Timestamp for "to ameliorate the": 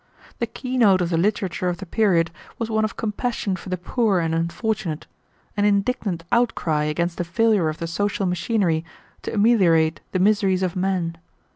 9.21-10.17